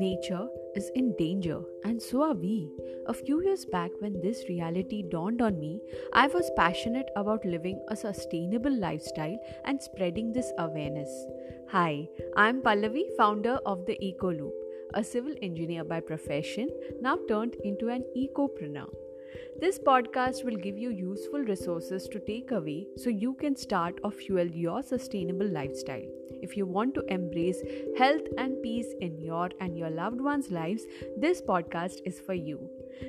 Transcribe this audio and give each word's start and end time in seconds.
Nature 0.00 0.48
is 0.74 0.90
in 0.94 1.14
danger, 1.18 1.60
and 1.84 2.00
so 2.00 2.22
are 2.22 2.32
we. 2.32 2.72
A 3.08 3.12
few 3.12 3.42
years 3.42 3.66
back, 3.66 3.90
when 3.98 4.18
this 4.22 4.48
reality 4.48 5.02
dawned 5.02 5.42
on 5.42 5.60
me, 5.60 5.82
I 6.14 6.26
was 6.26 6.50
passionate 6.56 7.10
about 7.16 7.44
living 7.44 7.78
a 7.88 7.96
sustainable 7.96 8.74
lifestyle 8.74 9.36
and 9.66 9.82
spreading 9.82 10.32
this 10.32 10.50
awareness. 10.56 11.10
Hi, 11.68 12.08
I'm 12.34 12.62
Pallavi, 12.62 13.14
founder 13.18 13.58
of 13.66 13.84
the 13.84 14.02
Eco 14.02 14.32
Loop, 14.32 14.54
a 14.94 15.04
civil 15.04 15.34
engineer 15.42 15.84
by 15.84 16.00
profession, 16.00 16.70
now 17.02 17.18
turned 17.28 17.56
into 17.62 17.88
an 17.88 18.02
ecopreneur. 18.16 18.88
This 19.60 19.78
podcast 19.78 20.44
will 20.44 20.56
give 20.56 20.78
you 20.78 20.90
useful 20.90 21.40
resources 21.40 22.08
to 22.08 22.20
take 22.20 22.50
away 22.50 22.86
so 22.96 23.10
you 23.10 23.34
can 23.34 23.56
start 23.56 23.98
or 24.02 24.10
fuel 24.10 24.46
your 24.46 24.82
sustainable 24.82 25.46
lifestyle. 25.46 26.06
If 26.42 26.56
you 26.56 26.66
want 26.66 26.94
to 26.94 27.04
embrace 27.12 27.62
health 27.98 28.26
and 28.38 28.62
peace 28.62 28.94
in 29.00 29.20
your 29.20 29.50
and 29.60 29.76
your 29.76 29.90
loved 29.90 30.20
ones' 30.20 30.50
lives, 30.50 30.84
this 31.16 31.42
podcast 31.42 32.00
is 32.06 32.18
for 32.20 32.34
you. 32.34 32.68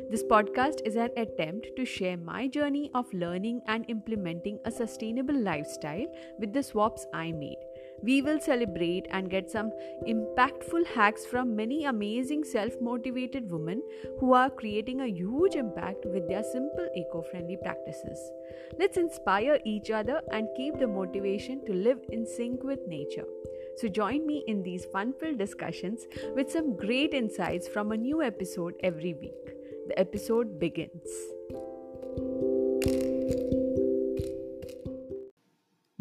This 0.10 0.24
podcast 0.24 0.86
is 0.86 0.96
an 0.96 1.10
attempt 1.18 1.68
to 1.78 1.86
share 1.86 2.18
my 2.18 2.48
journey 2.48 2.92
of 2.94 3.14
learning 3.14 3.62
and 3.68 3.86
implementing 3.90 4.60
a 4.66 4.72
sustainable 4.72 5.40
lifestyle 5.40 6.08
with 6.40 6.54
the 6.54 6.64
swaps 6.64 7.06
I 7.14 7.32
made. 7.32 7.58
We 8.04 8.22
will 8.22 8.40
celebrate 8.40 9.08
and 9.12 9.30
get 9.30 9.52
some 9.52 9.72
impactful 10.08 10.88
hacks 10.88 11.26
from 11.26 11.56
many 11.56 11.86
amazing 11.86 12.44
self 12.44 12.74
motivated 12.82 13.52
women 13.52 13.84
who 14.20 14.34
are 14.34 14.50
creating 14.50 15.02
a 15.02 15.08
huge 15.08 15.56
impact 15.56 16.06
with 16.06 16.28
their 16.28 16.44
simple 16.44 16.88
eco 16.96 17.22
friendly 17.22 17.58
practices. 17.62 18.20
Let's 18.80 18.98
inspire 18.98 19.60
each 19.66 19.92
other 19.92 20.22
and 20.32 20.48
keep 20.58 20.80
the 20.80 20.88
motivation 20.88 21.64
to 21.66 21.74
live 21.74 22.00
in 22.10 22.26
sync 22.26 22.64
with 22.64 22.80
nature. 22.88 23.26
So, 23.78 23.88
join 23.88 24.26
me 24.26 24.44
in 24.48 24.64
these 24.64 24.86
fun 24.86 25.14
filled 25.20 25.38
discussions 25.38 26.06
with 26.36 26.52
some 26.52 26.76
great 26.76 27.14
insights 27.14 27.68
from 27.68 27.92
a 27.92 27.98
new 27.98 28.22
episode 28.22 28.74
every 28.84 29.14
week. 29.14 29.54
The 29.88 30.00
episode 30.00 30.60
begins. 30.60 31.08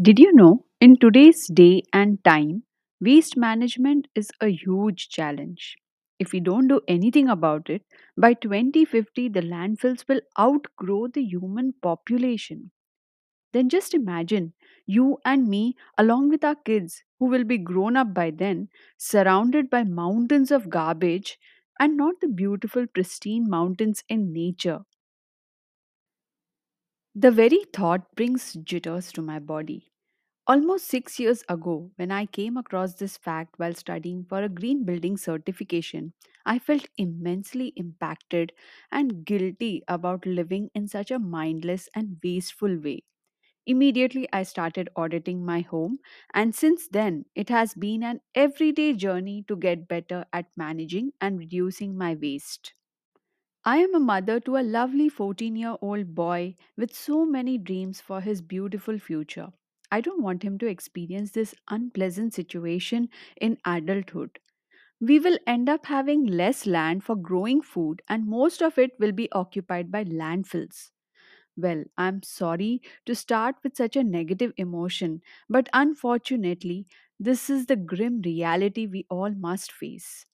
Did 0.00 0.18
you 0.18 0.32
know 0.34 0.64
in 0.80 0.96
today's 0.96 1.46
day 1.48 1.82
and 1.92 2.22
time, 2.24 2.64
waste 3.00 3.36
management 3.36 4.08
is 4.14 4.30
a 4.40 4.48
huge 4.48 5.08
challenge? 5.08 5.76
If 6.18 6.32
we 6.32 6.40
don't 6.40 6.68
do 6.68 6.80
anything 6.86 7.28
about 7.28 7.70
it, 7.70 7.82
by 8.16 8.34
2050 8.34 9.28
the 9.28 9.40
landfills 9.42 10.06
will 10.08 10.20
outgrow 10.38 11.06
the 11.08 11.22
human 11.22 11.72
population. 11.82 12.70
Then 13.52 13.68
just 13.70 13.94
imagine 13.94 14.54
you 14.86 15.18
and 15.24 15.48
me, 15.48 15.76
along 15.98 16.30
with 16.30 16.44
our 16.44 16.56
kids, 16.56 17.02
who 17.20 17.26
will 17.26 17.44
be 17.44 17.58
grown 17.58 17.96
up 17.96 18.14
by 18.14 18.30
then, 18.30 18.68
surrounded 18.98 19.70
by 19.70 19.84
mountains 19.84 20.50
of 20.50 20.70
garbage 20.70 21.38
and 21.80 21.96
not 21.96 22.16
the 22.20 22.28
beautiful, 22.28 22.86
pristine 22.86 23.48
mountains 23.50 24.04
in 24.08 24.32
nature. 24.32 24.80
The 27.14 27.30
very 27.30 27.62
thought 27.72 28.16
brings 28.16 28.54
jitters 28.54 29.12
to 29.12 29.22
my 29.22 29.38
body. 29.38 29.89
Almost 30.50 30.86
six 30.88 31.18
years 31.20 31.42
ago, 31.48 31.92
when 31.96 32.10
I 32.10 32.26
came 32.26 32.56
across 32.58 32.94
this 32.94 33.16
fact 33.16 33.58
while 33.58 33.72
studying 33.74 34.24
for 34.24 34.42
a 34.42 34.48
green 34.50 34.84
building 34.84 35.16
certification, 35.16 36.12
I 36.44 36.58
felt 36.58 36.88
immensely 36.98 37.68
impacted 37.76 38.52
and 38.92 39.24
guilty 39.24 39.82
about 39.88 40.26
living 40.26 40.68
in 40.74 40.88
such 40.88 41.10
a 41.10 41.18
mindless 41.18 41.88
and 41.94 42.18
wasteful 42.22 42.76
way. 42.78 43.04
Immediately, 43.66 44.28
I 44.32 44.44
started 44.44 44.90
auditing 44.96 45.44
my 45.44 45.60
home, 45.60 45.98
and 46.34 46.54
since 46.54 46.88
then, 46.88 47.26
it 47.34 47.48
has 47.50 47.74
been 47.74 48.02
an 48.02 48.20
everyday 48.34 48.94
journey 48.94 49.44
to 49.48 49.56
get 49.56 49.88
better 49.88 50.26
at 50.32 50.46
managing 50.56 51.12
and 51.20 51.38
reducing 51.38 51.96
my 51.98 52.14
waste. 52.14 52.74
I 53.64 53.78
am 53.78 53.94
a 53.94 54.00
mother 54.00 54.40
to 54.40 54.58
a 54.58 54.62
lovely 54.64 55.08
14 55.08 55.56
year 55.56 55.76
old 55.82 56.14
boy 56.14 56.56
with 56.76 56.94
so 56.94 57.26
many 57.26 57.58
dreams 57.58 58.00
for 58.00 58.20
his 58.22 58.42
beautiful 58.42 58.98
future. 58.98 59.52
I 59.90 60.00
don't 60.00 60.22
want 60.22 60.42
him 60.42 60.58
to 60.58 60.66
experience 60.66 61.32
this 61.32 61.54
unpleasant 61.68 62.34
situation 62.34 63.08
in 63.40 63.58
adulthood. 63.64 64.38
We 65.00 65.18
will 65.20 65.38
end 65.46 65.68
up 65.68 65.86
having 65.86 66.24
less 66.26 66.66
land 66.66 67.04
for 67.04 67.16
growing 67.16 67.62
food, 67.62 68.02
and 68.08 68.26
most 68.26 68.62
of 68.62 68.78
it 68.78 68.92
will 68.98 69.12
be 69.12 69.30
occupied 69.32 69.90
by 69.92 70.04
landfills. 70.04 70.92
Well, 71.56 71.84
I'm 71.98 72.22
sorry 72.22 72.82
to 73.06 73.14
start 73.14 73.56
with 73.62 73.76
such 73.76 73.96
a 73.96 74.04
negative 74.04 74.52
emotion, 74.56 75.22
but 75.48 75.68
unfortunately, 75.72 76.88
this 77.20 77.50
is 77.50 77.66
the 77.66 77.76
grim 77.76 78.20
reality 78.22 78.86
we 78.86 79.06
all 79.10 79.30
must 79.30 79.72
face. 79.72 80.26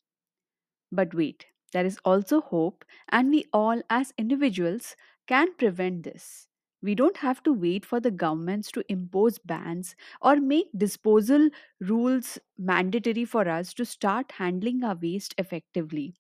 But 0.91 1.15
wait, 1.15 1.47
there 1.73 1.87
is 1.87 1.99
also 2.05 2.41
hope, 2.41 2.85
and 3.09 3.31
we 3.31 3.45
all, 3.53 3.83
as 3.89 4.13
individuals, 4.19 4.97
can 5.29 5.55
prevent 5.55 6.03
this. 6.03 6.46
We 6.83 6.95
don't 6.95 7.19
have 7.19 7.43
to 7.45 7.53
wait 7.53 7.85
for 7.85 8.01
the 8.01 8.11
governments 8.11 8.71
to 8.73 8.85
impose 8.91 9.39
bans 9.39 9.97
or 10.23 10.37
make 10.37 10.69
disposal 10.77 11.51
rules 11.81 12.39
mandatory 12.59 13.25
for 13.25 13.49
us 13.49 13.75
to 13.75 13.85
start 13.85 14.33
handling 14.33 14.83
our 14.85 14.97
waste 14.97 15.35
effectively. 15.39 16.15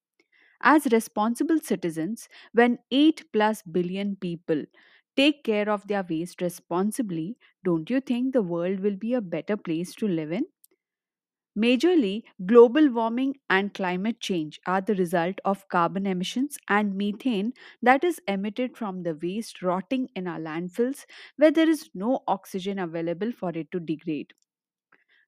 As 0.62 0.86
responsible 0.92 1.58
citizens, 1.60 2.28
when 2.52 2.78
8 2.90 3.32
plus 3.32 3.62
billion 3.62 4.16
people 4.16 4.64
take 5.16 5.44
care 5.44 5.68
of 5.70 5.86
their 5.88 6.04
waste 6.08 6.42
responsibly, 6.42 7.38
don't 7.64 7.88
you 7.90 8.00
think 8.00 8.32
the 8.34 8.42
world 8.42 8.80
will 8.80 8.96
be 8.96 9.14
a 9.14 9.22
better 9.22 9.56
place 9.56 9.94
to 9.96 10.08
live 10.08 10.32
in? 10.32 10.46
Majorly, 11.56 12.22
global 12.46 12.88
warming 12.88 13.40
and 13.50 13.74
climate 13.74 14.20
change 14.20 14.60
are 14.64 14.80
the 14.80 14.94
result 14.94 15.40
of 15.44 15.66
carbon 15.68 16.06
emissions 16.06 16.56
and 16.68 16.94
methane 16.96 17.52
that 17.82 18.04
is 18.04 18.20
emitted 18.28 18.76
from 18.76 19.02
the 19.02 19.14
waste 19.20 19.60
rotting 19.60 20.08
in 20.14 20.28
our 20.28 20.38
landfills 20.38 21.04
where 21.36 21.50
there 21.50 21.68
is 21.68 21.90
no 21.94 22.22
oxygen 22.28 22.78
available 22.78 23.32
for 23.32 23.50
it 23.50 23.72
to 23.72 23.80
degrade. 23.80 24.34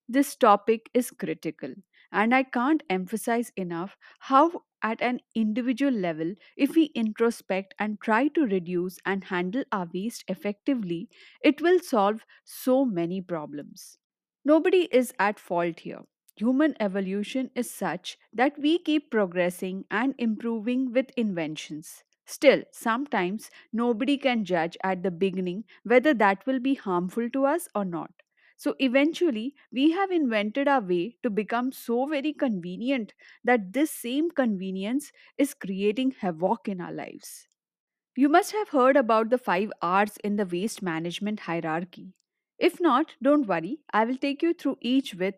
This 0.06 0.37
topic 0.37 0.91
is 0.93 1.11
critical, 1.11 1.75
and 2.12 2.34
I 2.34 2.43
can't 2.43 2.83
emphasize 2.91 3.53
enough 3.56 3.97
how, 4.21 4.65
at 4.83 5.00
an 5.00 5.21
individual 5.34 5.93
level, 5.93 6.34
if 6.59 6.75
we 6.77 6.91
introspect 6.95 7.72
and 7.78 7.99
try 7.99 8.28
to 8.28 8.43
reduce 8.47 8.99
and 9.06 9.25
handle 9.25 9.65
our 9.72 9.89
waste 9.93 10.25
effectively, 10.28 11.09
it 11.43 11.62
will 11.62 11.81
solve 11.81 12.27
so 12.45 12.84
many 12.84 13.22
problems. 13.22 13.99
Nobody 14.45 14.89
is 14.93 15.15
at 15.19 15.39
fault 15.41 15.81
here. 15.81 16.03
Human 16.38 16.75
evolution 16.81 17.50
is 17.54 17.71
such 17.71 18.19
that 18.32 18.59
we 18.59 18.78
keep 18.78 19.10
progressing 19.10 19.84
and 19.91 20.15
improving 20.16 20.91
with 20.91 21.10
inventions. 21.19 22.03
Still, 22.25 22.65
sometimes 22.72 23.50
nobody 23.75 24.16
can 24.16 24.47
judge 24.47 24.77
at 24.82 25.03
the 25.03 25.10
beginning 25.10 25.65
whether 25.82 26.15
that 26.15 26.47
will 26.47 26.60
be 26.60 26.75
harmful 26.75 27.28
to 27.28 27.44
us 27.44 27.69
or 27.75 27.84
not. 27.84 28.22
So, 28.56 28.75
eventually, 28.78 29.54
we 29.71 29.91
have 29.93 30.10
invented 30.10 30.66
our 30.66 30.81
way 30.81 31.19
to 31.22 31.28
become 31.31 31.72
so 31.72 32.06
very 32.06 32.32
convenient 32.32 33.12
that 33.44 33.75
this 33.75 33.91
same 33.91 34.31
convenience 34.31 35.12
is 35.37 35.53
creating 35.53 36.12
havoc 36.12 36.69
in 36.69 36.81
our 36.81 36.93
lives. 36.93 37.48
You 38.16 38.28
must 38.28 38.53
have 38.53 38.69
heard 38.69 38.97
about 38.98 39.31
the 39.31 39.38
five 39.38 39.72
R's 39.81 40.19
in 40.19 40.37
the 40.37 40.44
waste 40.44 40.82
management 40.82 41.41
hierarchy. 41.41 42.12
If 42.59 42.81
not, 42.81 43.16
don't 43.22 43.47
worry, 43.47 43.81
I 43.94 44.04
will 44.04 44.19
take 44.19 44.43
you 44.43 44.53
through 44.53 44.77
each 44.82 45.15
with 45.15 45.37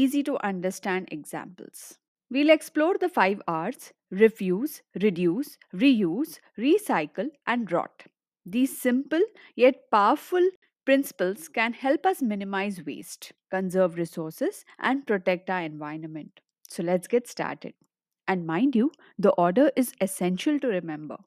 easy 0.00 0.22
to 0.24 0.42
understand 0.46 1.08
examples. 1.10 1.98
We'll 2.30 2.50
explore 2.50 2.98
the 2.98 3.08
five 3.08 3.40
R's 3.46 3.92
refuse, 4.10 4.82
reduce, 5.00 5.58
reuse, 5.74 6.38
recycle, 6.58 7.30
and 7.46 7.70
rot. 7.70 8.04
These 8.44 8.78
simple 8.78 9.22
yet 9.54 9.90
powerful 9.90 10.48
principles 10.84 11.48
can 11.48 11.72
help 11.72 12.06
us 12.06 12.22
minimize 12.22 12.84
waste, 12.84 13.32
conserve 13.50 13.96
resources, 13.96 14.64
and 14.78 15.06
protect 15.06 15.50
our 15.50 15.62
environment. 15.62 16.40
So 16.68 16.82
let's 16.82 17.08
get 17.08 17.28
started. 17.28 17.74
And 18.28 18.46
mind 18.46 18.76
you, 18.76 18.92
the 19.18 19.30
order 19.30 19.70
is 19.76 19.92
essential 20.00 20.60
to 20.60 20.68
remember. 20.68 21.18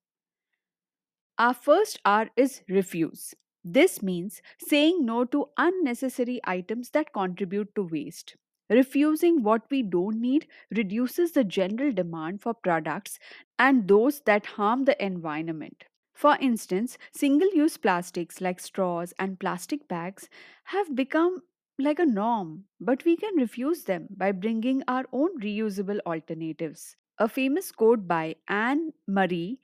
Our 1.40 1.54
first 1.56 2.00
R 2.06 2.30
is 2.36 2.62
refuse. 2.70 3.34
This 3.64 4.04
means 4.04 4.42
saying 4.60 5.06
no 5.06 5.26
to 5.26 5.50
unnecessary 5.58 6.40
items 6.44 6.92
that 6.92 7.14
contribute 7.14 7.74
to 7.76 7.84
waste. 7.84 8.36
Refusing 8.70 9.42
what 9.44 9.64
we 9.72 9.82
don't 9.82 10.22
need 10.22 10.48
reduces 10.76 11.32
the 11.32 11.44
general 11.44 11.92
demand 11.92 12.42
for 12.42 12.54
products 12.54 13.18
and 13.58 13.88
those 13.88 14.22
that 14.22 14.46
harm 14.46 14.86
the 14.86 15.04
environment. 15.04 15.86
For 16.14 16.38
instance, 16.40 16.98
single 17.14 17.50
use 17.54 17.78
plastics 17.78 18.42
like 18.42 18.60
straws 18.60 19.14
and 19.18 19.40
plastic 19.40 19.88
bags 19.88 20.30
have 20.66 20.96
become 20.96 21.42
like 21.78 22.00
a 22.00 22.06
norm, 22.06 22.66
but 22.80 23.06
we 23.06 23.16
can 23.16 23.36
refuse 23.38 23.86
them 23.86 24.08
by 24.12 24.32
bringing 24.34 24.84
our 24.88 25.06
own 25.14 25.40
reusable 25.40 26.00
alternatives. 26.06 26.96
A 27.18 27.28
famous 27.28 27.72
quote 27.72 28.08
by 28.08 28.36
Anne 28.48 28.92
Marie 29.08 29.60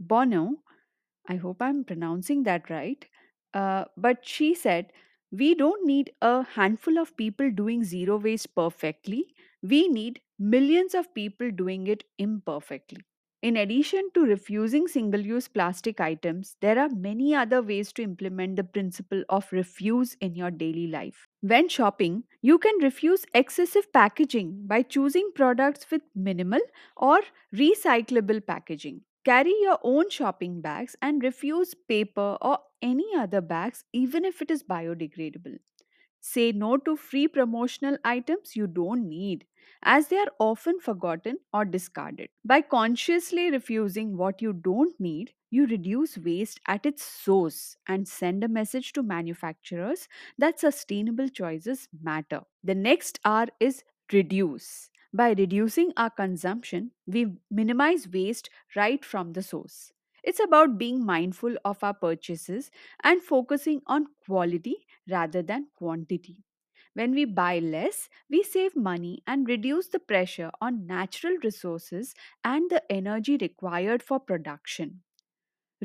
Bonneau 0.00 0.62
I 1.28 1.36
hope 1.36 1.60
I'm 1.60 1.84
pronouncing 1.84 2.44
that 2.44 2.70
right. 2.70 3.04
Uh, 3.52 3.84
but 3.96 4.26
she 4.26 4.54
said, 4.54 4.92
We 5.36 5.54
don't 5.56 5.84
need 5.84 6.12
a 6.22 6.44
handful 6.44 6.98
of 6.98 7.16
people 7.16 7.50
doing 7.50 7.82
zero 7.82 8.18
waste 8.18 8.54
perfectly. 8.54 9.34
We 9.62 9.88
need 9.88 10.20
millions 10.38 10.94
of 10.94 11.12
people 11.12 11.50
doing 11.50 11.86
it 11.88 12.04
imperfectly. 12.18 13.02
In 13.42 13.56
addition 13.58 14.10
to 14.14 14.22
refusing 14.22 14.86
single 14.88 15.20
use 15.20 15.48
plastic 15.48 16.00
items, 16.00 16.56
there 16.60 16.78
are 16.78 16.88
many 16.88 17.34
other 17.34 17.60
ways 17.62 17.92
to 17.94 18.02
implement 18.02 18.56
the 18.56 18.64
principle 18.64 19.24
of 19.28 19.52
refuse 19.52 20.16
in 20.20 20.34
your 20.36 20.50
daily 20.50 20.86
life. 20.86 21.26
When 21.40 21.68
shopping, 21.68 22.24
you 22.40 22.58
can 22.58 22.78
refuse 22.80 23.26
excessive 23.34 23.92
packaging 23.92 24.66
by 24.66 24.82
choosing 24.82 25.30
products 25.34 25.90
with 25.90 26.02
minimal 26.14 26.60
or 26.96 27.20
recyclable 27.54 28.46
packaging. 28.46 29.02
Carry 29.24 29.54
your 29.62 29.78
own 29.82 30.10
shopping 30.10 30.60
bags 30.60 30.96
and 31.02 31.22
refuse 31.22 31.74
paper 31.74 32.38
or 32.40 32.58
any 32.84 33.16
other 33.16 33.40
bags, 33.40 33.84
even 33.92 34.24
if 34.24 34.42
it 34.42 34.50
is 34.52 34.62
biodegradable. 34.62 35.58
Say 36.20 36.52
no 36.52 36.76
to 36.78 36.96
free 36.96 37.28
promotional 37.28 37.98
items 38.04 38.56
you 38.56 38.66
don't 38.66 39.08
need, 39.08 39.46
as 39.82 40.08
they 40.08 40.18
are 40.18 40.32
often 40.40 40.80
forgotten 40.80 41.38
or 41.52 41.64
discarded. 41.64 42.30
By 42.44 42.62
consciously 42.62 43.50
refusing 43.50 44.16
what 44.16 44.42
you 44.42 44.52
don't 44.52 44.98
need, 44.98 45.34
you 45.50 45.66
reduce 45.66 46.18
waste 46.18 46.60
at 46.66 46.86
its 46.86 47.04
source 47.04 47.76
and 47.86 48.08
send 48.08 48.42
a 48.42 48.48
message 48.48 48.92
to 48.94 49.02
manufacturers 49.02 50.08
that 50.38 50.58
sustainable 50.58 51.28
choices 51.28 51.88
matter. 52.02 52.42
The 52.64 52.74
next 52.74 53.20
R 53.24 53.48
is 53.60 53.84
reduce. 54.12 54.90
By 55.12 55.30
reducing 55.32 55.92
our 55.96 56.10
consumption, 56.10 56.92
we 57.06 57.36
minimize 57.50 58.08
waste 58.08 58.50
right 58.74 59.04
from 59.04 59.34
the 59.34 59.42
source. 59.42 59.92
It's 60.24 60.40
about 60.40 60.78
being 60.78 61.04
mindful 61.04 61.56
of 61.64 61.84
our 61.84 61.94
purchases 61.94 62.70
and 63.04 63.22
focusing 63.22 63.82
on 63.86 64.06
quality 64.26 64.86
rather 65.08 65.42
than 65.42 65.68
quantity. 65.76 66.38
When 66.94 67.12
we 67.12 67.24
buy 67.26 67.58
less, 67.60 68.08
we 68.30 68.42
save 68.42 68.74
money 68.76 69.22
and 69.26 69.48
reduce 69.48 69.88
the 69.88 69.98
pressure 70.00 70.50
on 70.60 70.86
natural 70.86 71.36
resources 71.44 72.14
and 72.44 72.70
the 72.70 72.82
energy 72.90 73.36
required 73.40 74.02
for 74.02 74.18
production. 74.20 75.02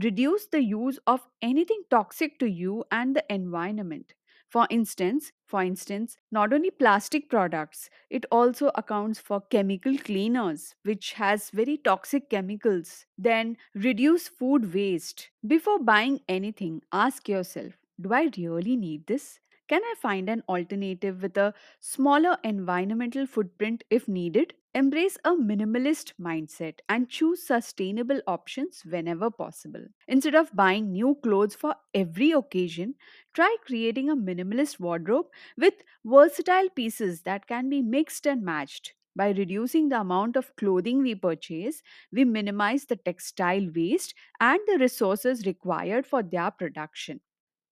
Reduce 0.02 0.48
the 0.48 0.64
use 0.64 1.00
of 1.06 1.28
anything 1.42 1.84
toxic 1.92 2.40
to 2.40 2.50
you 2.50 2.86
and 2.92 3.16
the 3.16 3.26
environment. 3.32 4.16
For 4.50 4.68
instance, 4.70 5.32
for 5.46 5.62
instance, 5.64 6.18
not 6.32 6.52
only 6.54 6.72
plastic 6.72 7.30
products, 7.30 7.90
it 8.10 8.26
also 8.32 8.70
accounts 8.76 9.20
for 9.20 9.40
chemical 9.42 9.98
cleaners, 9.98 10.76
which 10.84 11.14
has 11.14 11.52
very 11.52 11.78
toxic 11.78 12.30
chemicals. 12.30 13.06
Then 13.18 13.58
reduce 13.74 14.28
food 14.28 14.74
waste. 14.74 15.30
Before 15.46 15.80
buying 15.80 16.22
anything, 16.28 16.82
ask 16.92 17.30
yourself, 17.30 17.78
do 18.02 18.12
I 18.14 18.30
really 18.38 18.76
need 18.76 19.08
this? 19.08 19.40
Can 19.68 19.84
I 19.84 19.94
find 20.02 20.28
an 20.30 20.44
alternative 20.50 21.22
with 21.22 21.38
a 21.38 21.54
smaller 21.80 22.38
environmental 22.44 23.28
footprint 23.28 23.84
if 23.90 24.08
needed? 24.08 24.56
Embrace 24.74 25.18
a 25.24 25.32
minimalist 25.36 26.14
mindset 26.20 26.80
and 26.90 27.08
choose 27.10 27.46
sustainable 27.46 28.22
options 28.26 28.84
whenever 28.84 29.30
possible. 29.30 29.86
Instead 30.08 30.34
of 30.36 30.56
buying 30.56 30.92
new 30.92 31.14
clothes 31.22 31.54
for 31.56 31.76
every 31.94 32.32
occasion, 32.32 32.96
try 33.34 33.56
creating 33.66 34.10
a 34.10 34.16
minimalist 34.16 34.80
wardrobe 34.80 35.28
with 35.58 35.84
versatile 36.04 36.70
pieces 36.70 37.22
that 37.24 37.46
can 37.48 37.70
be 37.70 37.82
mixed 37.84 38.26
and 38.26 38.42
matched. 38.44 38.94
By 39.16 39.32
reducing 39.32 39.90
the 39.90 40.00
amount 40.02 40.36
of 40.36 40.56
clothing 40.56 41.00
we 41.04 41.14
purchase, 41.16 41.82
we 42.12 42.24
minimize 42.26 42.86
the 42.86 42.96
textile 42.96 43.70
waste 43.76 44.14
and 44.40 44.60
the 44.68 44.78
resources 44.80 45.46
required 45.46 46.06
for 46.08 46.24
their 46.24 46.50
production. 46.52 47.22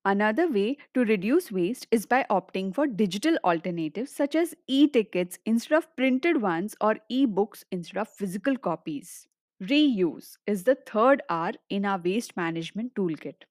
Another 0.08 0.50
way 0.50 0.78
to 0.94 1.04
reduce 1.04 1.52
waste 1.52 1.86
is 1.92 2.06
by 2.06 2.26
opting 2.30 2.74
for 2.74 2.88
digital 2.88 3.38
alternatives 3.44 4.10
such 4.10 4.36
as 4.36 4.56
e 4.66 4.88
tickets 4.88 5.38
instead 5.46 5.76
of 5.78 5.94
printed 5.98 6.42
ones 6.42 6.76
or 6.80 6.96
e 7.10 7.26
books 7.26 7.66
instead 7.72 7.98
of 7.98 8.08
physical 8.08 8.56
copies. 8.58 9.28
Reuse 9.62 10.38
is 10.48 10.64
the 10.64 10.76
third 10.76 11.22
R 11.30 11.52
in 11.70 11.84
our 11.86 12.00
waste 12.00 12.38
management 12.38 12.96
toolkit. 12.96 13.44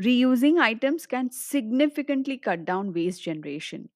Reusing 0.00 0.60
items 0.60 1.06
can 1.06 1.32
significantly 1.32 2.38
cut 2.38 2.64
down 2.64 2.92
waste 2.92 3.24
generation. 3.24 3.88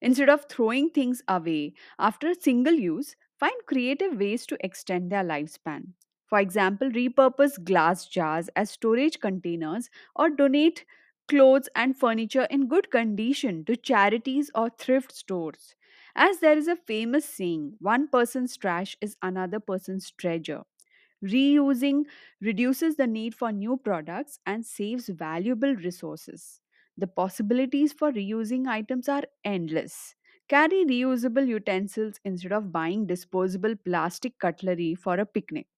Instead 0.00 0.28
of 0.28 0.46
throwing 0.48 0.90
things 0.90 1.22
away 1.28 1.74
after 1.96 2.30
a 2.30 2.34
single 2.34 2.74
use, 2.74 3.14
find 3.38 3.54
creative 3.66 4.18
ways 4.18 4.46
to 4.46 4.58
extend 4.64 5.12
their 5.12 5.22
lifespan. 5.22 5.92
For 6.26 6.40
example, 6.40 6.90
repurpose 6.90 7.62
glass 7.62 8.08
jars 8.08 8.48
as 8.56 8.70
storage 8.70 9.20
containers 9.20 9.90
or 10.16 10.28
donate 10.28 10.84
clothes 11.32 11.68
and 11.74 11.96
furniture 11.96 12.46
in 12.56 12.68
good 12.68 12.90
condition 12.90 13.64
to 13.66 13.76
charities 13.76 14.50
or 14.54 14.70
thrift 14.70 15.12
stores. 15.12 15.74
As 16.14 16.40
there 16.40 16.56
is 16.58 16.68
a 16.68 16.76
famous 16.76 17.24
saying, 17.24 17.76
one 17.80 18.08
person's 18.08 18.56
trash 18.56 18.96
is 19.00 19.16
another 19.22 19.60
person's 19.60 20.10
treasure. 20.10 20.62
Reusing 21.24 22.04
reduces 22.40 22.96
the 22.96 23.06
need 23.06 23.34
for 23.34 23.50
new 23.52 23.76
products 23.76 24.38
and 24.46 24.66
saves 24.66 25.08
valuable 25.08 25.74
resources. 25.74 26.60
The 26.98 27.06
possibilities 27.06 27.92
for 27.92 28.12
reusing 28.12 28.66
items 28.66 29.08
are 29.08 29.24
endless. 29.44 30.14
Carry 30.48 30.84
reusable 30.84 31.46
utensils 31.46 32.20
instead 32.24 32.52
of 32.52 32.72
buying 32.72 33.06
disposable 33.06 33.76
plastic 33.76 34.38
cutlery 34.38 34.94
for 34.94 35.14
a 35.18 35.24
picnic. 35.26 35.68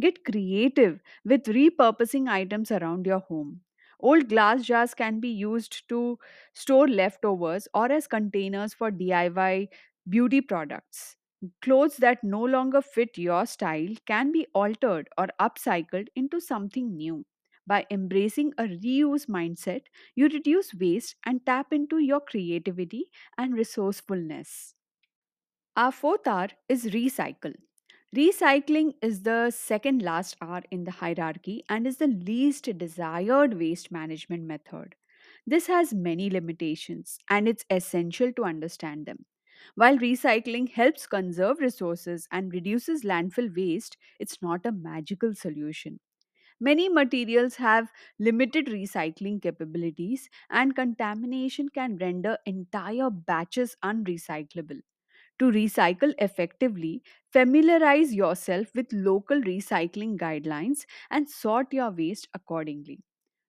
Get 0.00 0.24
creative 0.24 1.02
with 1.24 1.44
repurposing 1.44 2.28
items 2.28 2.72
around 2.72 3.06
your 3.06 3.20
home. 3.20 3.63
Old 4.00 4.28
glass 4.28 4.64
jars 4.64 4.94
can 4.94 5.20
be 5.20 5.28
used 5.28 5.88
to 5.88 6.18
store 6.52 6.88
leftovers 6.88 7.68
or 7.74 7.90
as 7.92 8.06
containers 8.06 8.74
for 8.74 8.90
DIY 8.90 9.68
beauty 10.08 10.40
products. 10.40 11.16
Clothes 11.62 11.96
that 11.98 12.22
no 12.24 12.42
longer 12.42 12.80
fit 12.80 13.18
your 13.18 13.44
style 13.46 13.94
can 14.06 14.32
be 14.32 14.46
altered 14.54 15.08
or 15.18 15.28
upcycled 15.40 16.08
into 16.14 16.40
something 16.40 16.96
new. 16.96 17.26
By 17.66 17.86
embracing 17.90 18.52
a 18.58 18.64
reuse 18.64 19.26
mindset, 19.26 19.86
you 20.14 20.28
reduce 20.28 20.74
waste 20.74 21.16
and 21.24 21.44
tap 21.44 21.72
into 21.72 21.98
your 21.98 22.20
creativity 22.20 23.10
and 23.38 23.54
resourcefulness. 23.54 24.74
Our 25.76 25.92
fourth 25.92 26.26
R 26.26 26.48
is 26.68 26.86
recycle. 26.86 27.54
Recycling 28.14 28.94
is 29.02 29.22
the 29.24 29.50
second 29.50 30.00
last 30.00 30.36
R 30.40 30.62
in 30.70 30.84
the 30.84 30.90
hierarchy 30.90 31.64
and 31.68 31.86
is 31.86 31.96
the 31.98 32.06
least 32.06 32.64
desired 32.78 33.54
waste 33.54 33.90
management 33.90 34.44
method. 34.44 34.94
This 35.46 35.66
has 35.66 35.92
many 35.92 36.30
limitations 36.30 37.18
and 37.28 37.46
it's 37.48 37.64
essential 37.68 38.32
to 38.34 38.44
understand 38.44 39.04
them. 39.06 39.26
While 39.74 39.98
recycling 39.98 40.70
helps 40.70 41.06
conserve 41.06 41.58
resources 41.58 42.28
and 42.30 42.52
reduces 42.54 43.02
landfill 43.04 43.54
waste, 43.54 43.96
it's 44.20 44.40
not 44.40 44.64
a 44.64 44.72
magical 44.72 45.34
solution. 45.34 46.00
Many 46.60 46.88
materials 46.88 47.56
have 47.56 47.92
limited 48.18 48.66
recycling 48.66 49.42
capabilities, 49.42 50.30
and 50.50 50.74
contamination 50.76 51.68
can 51.70 51.96
render 51.98 52.38
entire 52.46 53.10
batches 53.10 53.76
unrecyclable. 53.84 54.82
To 55.40 55.46
recycle 55.50 56.14
effectively, 56.18 57.02
familiarize 57.32 58.14
yourself 58.14 58.74
with 58.74 58.92
local 58.92 59.40
recycling 59.40 60.16
guidelines 60.16 60.86
and 61.10 61.28
sort 61.28 61.72
your 61.72 61.90
waste 61.90 62.28
accordingly. 62.34 63.02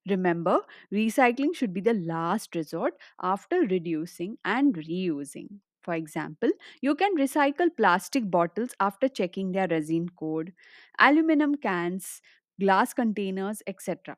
Remember, 0.07 0.61
recycling 0.91 1.55
should 1.55 1.73
be 1.73 1.81
the 1.81 1.93
last 1.93 2.55
resort 2.55 2.95
after 3.21 3.61
reducing 3.61 4.37
and 4.45 4.75
reusing. 4.75 5.59
For 5.81 5.93
example, 5.93 6.49
you 6.81 6.95
can 6.95 7.15
recycle 7.17 7.75
plastic 7.75 8.29
bottles 8.31 8.71
after 8.79 9.07
checking 9.07 9.51
their 9.51 9.67
resin 9.67 10.09
code, 10.09 10.53
aluminum 10.99 11.55
cans, 11.55 12.21
glass 12.59 12.93
containers, 12.93 13.61
etc. 13.67 14.17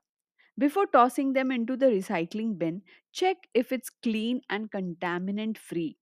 Before 0.57 0.87
tossing 0.87 1.33
them 1.33 1.51
into 1.51 1.75
the 1.77 1.87
recycling 1.87 2.57
bin, 2.57 2.83
check 3.11 3.47
if 3.53 3.71
it's 3.71 3.89
clean 3.89 4.41
and 4.49 4.71
contaminant 4.71 5.57
free. 5.57 5.97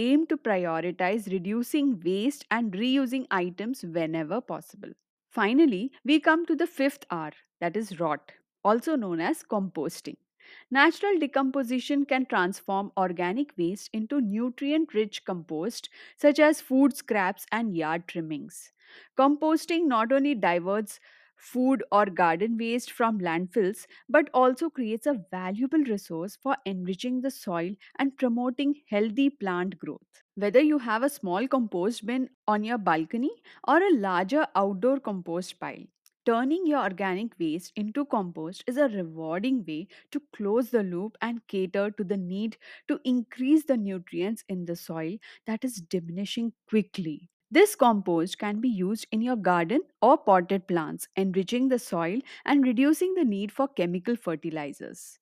Aim 0.00 0.26
to 0.28 0.36
prioritize 0.36 1.30
reducing 1.32 2.00
waste 2.04 2.44
and 2.50 2.72
reusing 2.72 3.26
items 3.30 3.82
whenever 3.84 4.40
possible. 4.40 4.92
Finally, 5.30 5.92
we 6.04 6.20
come 6.20 6.46
to 6.46 6.56
the 6.56 6.66
fifth 6.66 7.04
R, 7.10 7.32
that 7.60 7.76
is 7.76 7.98
rot, 8.00 8.32
also 8.64 8.96
known 8.96 9.20
as 9.20 9.42
composting. 9.42 10.16
Natural 10.70 11.18
decomposition 11.18 12.04
can 12.06 12.24
transform 12.26 12.92
organic 12.96 13.52
waste 13.58 13.90
into 13.92 14.20
nutrient 14.20 14.94
rich 14.94 15.24
compost, 15.24 15.90
such 16.16 16.38
as 16.38 16.60
food 16.60 16.96
scraps 16.96 17.46
and 17.52 17.76
yard 17.76 18.08
trimmings. 18.08 18.72
Composting 19.18 19.86
not 19.86 20.12
only 20.12 20.34
diverts 20.34 21.00
food 21.38 21.82
or 21.90 22.06
garden 22.06 22.56
waste 22.58 22.90
from 22.92 23.18
landfills 23.20 23.86
but 24.08 24.28
also 24.34 24.68
creates 24.68 25.06
a 25.06 25.24
valuable 25.30 25.78
resource 25.78 26.36
for 26.36 26.56
enriching 26.66 27.20
the 27.20 27.30
soil 27.30 27.74
and 27.98 28.16
promoting 28.16 28.74
healthy 28.88 29.30
plant 29.30 29.78
growth. 29.78 30.22
Whether 30.34 30.60
you 30.60 30.78
have 30.78 31.02
a 31.02 31.08
small 31.08 31.48
compost 31.48 32.04
bin 32.06 32.30
on 32.46 32.64
your 32.64 32.78
balcony 32.78 33.30
or 33.66 33.78
a 33.82 33.94
larger 33.94 34.46
outdoor 34.54 35.00
compost 35.00 35.58
pile, 35.60 35.84
Turning 36.24 36.64
your 36.66 36.80
organic 36.84 37.36
waste 37.40 37.72
into 37.74 38.04
compost 38.04 38.62
is 38.68 38.76
a 38.76 38.88
rewarding 38.88 39.64
way 39.64 39.88
to 40.12 40.20
close 40.32 40.70
the 40.70 40.82
loop 40.84 41.16
and 41.20 41.44
cater 41.48 41.90
to 41.90 42.04
the 42.04 42.16
need 42.16 42.56
to 42.86 43.00
increase 43.04 43.64
the 43.64 43.76
nutrients 43.76 44.44
in 44.48 44.64
the 44.66 44.76
soil 44.76 45.18
that 45.46 45.64
is 45.64 45.80
diminishing 45.80 46.52
quickly. 46.68 47.30
This 47.50 47.74
compost 47.74 48.38
can 48.38 48.60
be 48.60 48.68
used 48.68 49.06
in 49.10 49.22
your 49.22 49.36
garden 49.36 49.80
or 50.02 50.18
potted 50.18 50.66
plants, 50.68 51.08
enriching 51.16 51.68
the 51.68 51.78
soil 51.78 52.20
and 52.44 52.64
reducing 52.64 53.14
the 53.14 53.24
need 53.24 53.52
for 53.52 53.68
chemical 53.68 54.16
fertilizers. 54.16 55.18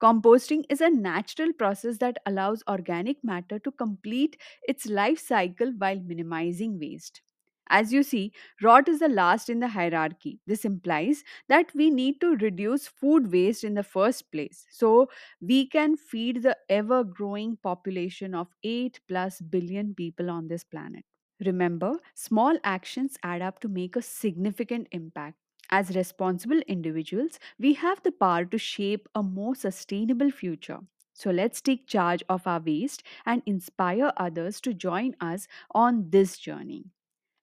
Composting 0.00 0.64
is 0.68 0.80
a 0.80 0.90
natural 0.90 1.52
process 1.52 1.98
that 1.98 2.18
allows 2.26 2.62
organic 2.68 3.22
matter 3.24 3.58
to 3.58 3.70
complete 3.72 4.38
its 4.68 4.86
life 4.86 5.18
cycle 5.18 5.72
while 5.72 6.00
minimizing 6.00 6.78
waste. 6.78 7.22
As 7.68 7.92
you 7.92 8.02
see, 8.02 8.32
rot 8.60 8.88
is 8.88 8.98
the 8.98 9.08
last 9.08 9.48
in 9.48 9.60
the 9.60 9.68
hierarchy. 9.68 10.40
This 10.46 10.64
implies 10.64 11.22
that 11.48 11.72
we 11.74 11.88
need 11.90 12.20
to 12.20 12.36
reduce 12.36 12.88
food 12.88 13.30
waste 13.32 13.64
in 13.64 13.74
the 13.74 13.84
first 13.84 14.30
place 14.32 14.66
so 14.70 15.08
we 15.40 15.66
can 15.66 15.96
feed 15.96 16.42
the 16.42 16.58
ever 16.68 17.04
growing 17.04 17.56
population 17.56 18.34
of 18.34 18.48
8 18.64 19.00
plus 19.08 19.40
billion 19.40 19.94
people 19.94 20.30
on 20.30 20.48
this 20.48 20.64
planet. 20.64 21.04
Remember, 21.44 21.98
small 22.14 22.58
actions 22.64 23.16
add 23.22 23.42
up 23.42 23.60
to 23.60 23.68
make 23.68 23.96
a 23.96 24.02
significant 24.02 24.88
impact. 24.92 25.36
As 25.70 25.94
responsible 25.96 26.60
individuals, 26.66 27.38
we 27.58 27.74
have 27.74 28.02
the 28.02 28.12
power 28.12 28.44
to 28.44 28.58
shape 28.58 29.08
a 29.14 29.22
more 29.22 29.54
sustainable 29.54 30.30
future. 30.30 30.80
So 31.14 31.30
let's 31.30 31.60
take 31.60 31.86
charge 31.86 32.22
of 32.28 32.46
our 32.46 32.60
waste 32.60 33.02
and 33.26 33.42
inspire 33.46 34.12
others 34.16 34.60
to 34.62 34.74
join 34.74 35.14
us 35.20 35.46
on 35.72 36.10
this 36.10 36.38
journey. 36.38 36.86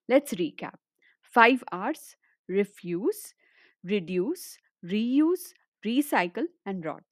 Let's 0.08 0.34
recap 0.34 0.76
5 1.22 1.64
R's 1.72 2.16
refuse, 2.48 3.34
reduce, 3.84 4.58
reuse, 4.84 5.52
recycle, 5.84 6.46
and 6.66 6.84
rot. 6.84 7.04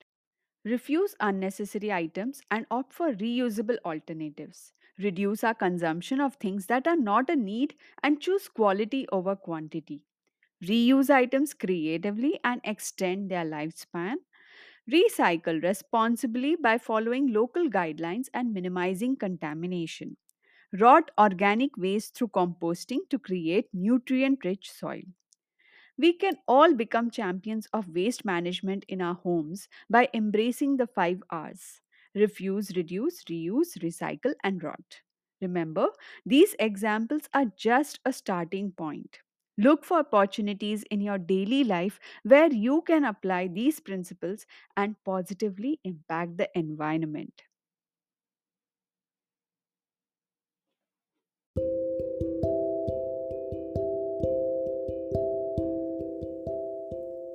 Refuse 0.65 1.15
unnecessary 1.21 1.93
items 1.93 2.43
and 2.51 2.67
opt 2.71 2.93
for 2.93 3.13
reusable 3.13 3.79
alternatives. 3.85 4.73
Reduce 4.99 5.43
our 5.45 5.55
consumption 5.55 6.21
of 6.21 6.37
things 6.37 6.67
that 6.67 6.87
are 6.87 6.97
not 6.97 7.31
a 7.31 7.37
need 7.37 7.75
and 8.03 8.21
choose 8.21 8.49
quality 8.49 9.07
over 9.11 9.35
quantity. 9.37 10.03
Reuse 10.63 11.11
items 11.11 11.55
creatively 11.55 12.41
and 12.45 12.61
extend 12.65 13.31
their 13.31 13.45
lifespan. 13.45 14.17
Recycle 14.91 15.63
responsibly 15.63 16.57
by 16.57 16.79
following 16.79 17.33
local 17.33 17.69
guidelines 17.71 18.29
and 18.35 18.55
minimizing 18.55 19.17
contamination. 19.17 20.17
Rot 20.73 21.11
organic 21.19 21.77
waste 21.77 22.17
through 22.17 22.29
composting 22.29 23.09
to 23.11 23.19
create 23.19 23.69
nutrient 23.75 24.45
rich 24.45 24.71
soil. 24.71 25.03
We 25.99 26.15
can 26.15 26.39
all 26.49 26.75
become 26.75 27.11
champions 27.11 27.67
of 27.73 27.91
waste 27.95 28.25
management 28.25 28.85
in 28.89 29.03
our 29.03 29.15
homes 29.15 29.69
by 29.91 30.09
embracing 30.15 30.79
the 30.79 30.87
five 30.87 31.23
R's 31.29 31.83
refuse, 32.17 32.77
reduce, 32.77 33.23
reuse, 33.25 33.79
recycle, 33.79 34.35
and 34.43 34.63
rot. 34.63 35.03
Remember, 35.41 35.89
these 36.25 36.57
examples 36.59 37.29
are 37.35 37.47
just 37.57 38.01
a 38.05 38.13
starting 38.13 38.73
point. 38.73 39.21
Look 39.59 39.85
for 39.85 39.99
opportunities 40.01 40.83
in 40.91 41.01
your 41.01 41.19
daily 41.19 41.65
life 41.65 42.01
where 42.25 42.53
you 42.53 42.83
can 42.83 43.05
apply 43.05 43.49
these 43.49 43.81
principles 43.81 44.47
and 44.77 44.97
positively 45.05 45.81
impact 45.85 46.37
the 46.39 46.51
environment. 46.59 47.46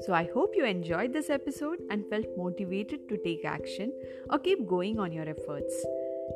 So, 0.02 0.14
I 0.14 0.28
hope 0.34 0.54
you 0.56 0.66
enjoyed 0.66 1.14
this 1.14 1.30
episode 1.30 1.78
and 1.92 2.10
felt 2.10 2.26
motivated 2.36 3.08
to 3.10 3.18
take 3.18 3.46
action 3.46 3.94
or 4.32 4.40
keep 4.40 4.68
going 4.68 5.00
on 5.00 5.12
your 5.12 5.30
efforts. 5.30 5.86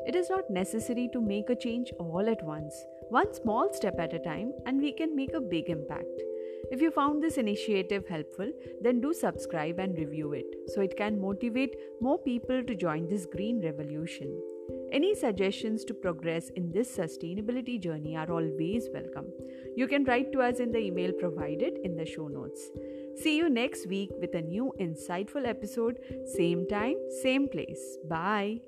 It 0.06 0.16
is 0.16 0.30
not 0.30 0.50
necessary 0.52 1.10
to 1.14 1.22
make 1.22 1.50
a 1.50 1.56
change 1.56 1.92
all 1.98 2.30
at 2.30 2.44
once, 2.44 2.76
one 3.10 3.34
small 3.34 3.74
step 3.74 3.96
at 4.00 4.14
a 4.14 4.20
time, 4.20 4.52
and 4.68 4.80
we 4.80 4.92
can 4.92 5.16
make 5.16 5.34
a 5.34 5.42
big 5.42 5.70
impact. 5.70 6.22
If 6.72 6.82
you 6.82 6.92
found 6.92 7.24
this 7.24 7.38
initiative 7.38 8.08
helpful, 8.08 8.52
then 8.82 9.02
do 9.02 9.14
subscribe 9.14 9.80
and 9.80 9.98
review 9.98 10.34
it 10.34 10.46
so 10.68 10.82
it 10.82 10.96
can 10.96 11.20
motivate 11.20 11.76
more 12.02 12.20
people 12.20 12.64
to 12.64 12.76
join 12.76 13.08
this 13.08 13.26
green 13.26 13.64
revolution. 13.64 14.40
Any 14.92 15.14
suggestions 15.14 15.84
to 15.86 15.94
progress 15.94 16.50
in 16.56 16.72
this 16.72 16.96
sustainability 16.96 17.80
journey 17.80 18.16
are 18.16 18.32
always 18.32 18.88
welcome. 18.94 19.28
You 19.76 19.88
can 19.88 20.06
write 20.06 20.32
to 20.32 20.42
us 20.42 20.60
in 20.60 20.72
the 20.72 20.80
email 20.80 21.12
provided 21.12 21.80
in 21.84 21.96
the 21.96 22.06
show 22.06 22.28
notes. 22.28 22.70
See 23.16 23.38
you 23.38 23.50
next 23.50 23.88
week 23.88 24.12
with 24.20 24.36
a 24.36 24.42
new 24.42 24.74
insightful 24.80 25.48
episode, 25.48 26.00
same 26.26 26.68
time, 26.68 26.96
same 27.24 27.48
place. 27.48 27.98
Bye. 28.08 28.62